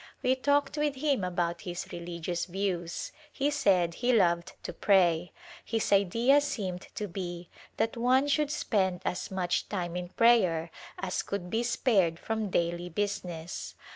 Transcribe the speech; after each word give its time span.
We 0.23 0.33
talked 0.33 0.79
with 0.79 0.95
him 0.95 1.23
about 1.23 1.61
his 1.61 1.91
religious 1.91 2.45
views. 2.47 3.11
He 3.31 3.51
said 3.51 3.93
he 3.93 4.11
loved 4.11 4.53
to 4.63 4.73
pray; 4.73 5.31
his 5.63 5.91
idea 5.93 6.41
seemed 6.41 6.87
to 6.95 7.07
be 7.07 7.49
that 7.77 7.95
one 7.95 8.27
should 8.27 8.49
spend 8.49 9.01
as 9.05 9.29
much 9.29 9.69
time 9.69 9.95
in 9.95 10.09
prayer 10.09 10.71
as 10.97 11.21
could 11.21 11.51
be 11.51 11.61
spared 11.61 12.17
from 12.17 12.49
daily 12.49 12.89
business. 12.89 13.75